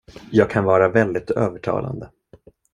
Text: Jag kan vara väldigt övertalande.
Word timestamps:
Jag 0.31 0.49
kan 0.49 0.63
vara 0.63 0.89
väldigt 0.89 1.29
övertalande. 1.31 2.11